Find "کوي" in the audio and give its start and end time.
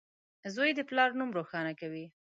1.79-2.05